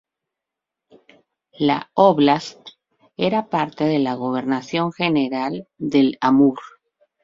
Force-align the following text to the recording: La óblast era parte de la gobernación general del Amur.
La 1.59 1.91
óblast 1.93 2.69
era 3.17 3.47
parte 3.49 3.83
de 3.83 3.99
la 3.99 4.15
gobernación 4.15 4.91
general 4.91 5.67
del 5.77 6.17
Amur. 6.21 6.57